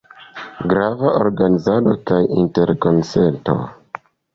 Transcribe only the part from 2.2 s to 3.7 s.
interkonsento.